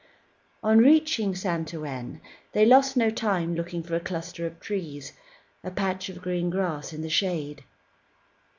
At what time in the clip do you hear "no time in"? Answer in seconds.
2.97-3.55